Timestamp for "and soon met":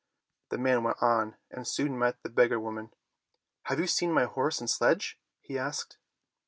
1.51-2.23